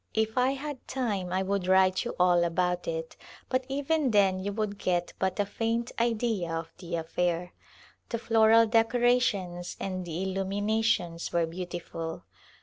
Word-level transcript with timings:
If 0.15 0.35
I 0.35 0.53
had 0.53 0.87
time 0.87 1.31
I 1.31 1.43
would 1.43 1.67
write 1.67 2.05
you 2.05 2.15
all 2.19 2.43
about 2.43 2.87
it, 2.87 3.15
but 3.49 3.67
even 3.69 4.09
then 4.09 4.39
you 4.39 4.51
would 4.51 4.79
get 4.79 5.13
but 5.19 5.39
a 5.39 5.45
faint 5.45 5.91
idea 5.99 6.51
of 6.51 6.73
the 6.79 6.95
affair. 6.95 7.53
The 8.09 8.17
floral 8.17 8.65
decorations 8.65 9.77
and 9.79 10.03
the 10.03 10.23
illuminations 10.23 11.31
were 11.31 11.45
beautiful. 11.45 12.23